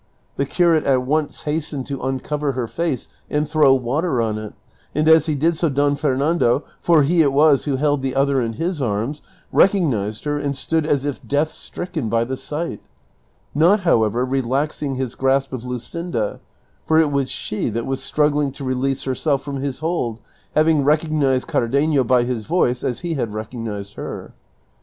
[0.35, 4.55] The curate at once hastened to uncover her face and throw water on it,
[4.95, 8.41] and as he did so Don Fernando, for he it was who held the other
[8.41, 12.81] in his arms, recognized her and stood as if death stricken by the sight;
[13.53, 16.39] not, however, relaxing his grasp of Luscinda,
[16.87, 20.19] for it was she that was struggling to release herself from his hold,
[20.55, 24.33] having recog nized Cardenio by his voice, as he had recognized her.